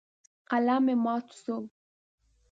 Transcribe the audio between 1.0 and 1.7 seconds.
مات شو.